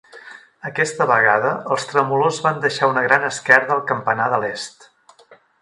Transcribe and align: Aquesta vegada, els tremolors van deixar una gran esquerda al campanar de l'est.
Aquesta 0.69 1.05
vegada, 1.11 1.51
els 1.75 1.85
tremolors 1.91 2.41
van 2.47 2.59
deixar 2.65 2.91
una 2.95 3.07
gran 3.11 3.29
esquerda 3.31 3.79
al 3.79 3.87
campanar 3.95 4.31
de 4.37 4.45
l'est. 4.47 4.93